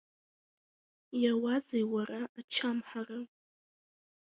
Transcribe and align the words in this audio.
Иауазеи, 1.21 1.85
уара, 1.93 2.21
Ачамҳара? 2.39 3.19